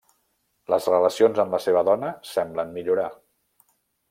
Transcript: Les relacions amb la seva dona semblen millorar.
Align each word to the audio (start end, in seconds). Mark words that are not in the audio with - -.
Les 0.73 0.87
relacions 0.93 1.41
amb 1.43 1.53
la 1.57 1.59
seva 1.67 1.83
dona 1.91 2.09
semblen 2.31 2.75
millorar. 2.79 3.07